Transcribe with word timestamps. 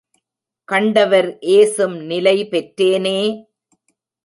கண்டவர் 0.69 1.29
ஏசும் 1.51 1.95
நிலைபெற்றேனே! 2.09 3.17